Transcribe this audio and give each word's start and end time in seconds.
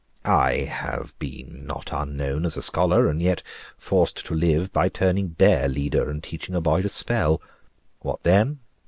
I 0.25 0.53
have 0.61 1.13
been 1.19 1.67
not 1.67 1.91
unknown 1.93 2.43
as 2.47 2.57
a 2.57 2.63
scholar, 2.63 3.07
and 3.07 3.21
yet 3.21 3.43
forced 3.77 4.25
to 4.25 4.33
live 4.33 4.73
by 4.73 4.89
turning 4.89 5.27
bear 5.27 5.67
leader, 5.69 6.09
and 6.09 6.23
teaching 6.23 6.55
a 6.55 6.59
boy 6.61 6.81
to 6.81 6.89
spell. 6.89 7.39
What 7.99 8.23
then? 8.23 8.61